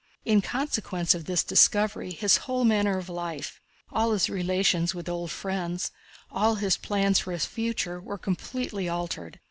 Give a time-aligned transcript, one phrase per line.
[0.25, 3.61] In consequence of this discovery his whole manner of life,
[3.91, 5.91] all his relations with old friends,
[6.31, 9.39] all his plans for his future, were completely altered.